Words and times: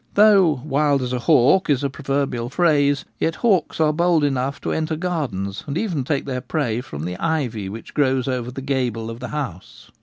Though' 0.15 0.63
wild 0.65 1.03
as 1.03 1.13
a 1.13 1.19
hawk' 1.19 1.69
is 1.69 1.83
a 1.83 1.89
proverbial 1.91 2.49
phrase, 2.49 3.05
yet 3.19 3.35
hawks 3.35 3.79
are 3.79 3.93
bold 3.93 4.23
enough 4.23 4.59
to 4.61 4.71
enter 4.71 4.95
gardens, 4.95 5.63
and 5.67 5.77
even 5.77 6.03
take 6.03 6.25
their 6.25 6.41
prey 6.41 6.81
from 6.81 7.05
the 7.05 7.17
ivy 7.17 7.69
which 7.69 7.93
grows 7.93 8.27
over 8.27 8.49
the 8.49 8.63
gable 8.63 9.11
of 9.11 9.19
the 9.19 9.27
house. 9.27 9.91